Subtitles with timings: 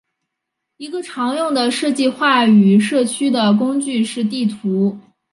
[0.77, 4.97] 一个常用的设计话语社区的工具是地图。